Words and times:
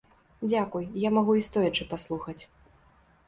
Дзякуй, 0.51 0.87
я 1.07 1.11
магу 1.17 1.35
і 1.39 1.45
стоячы 1.49 1.87
паслухаць. 1.91 2.39